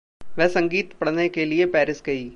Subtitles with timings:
[0.37, 2.29] वह संगीत पढ़ने के लिए पैरिस गई।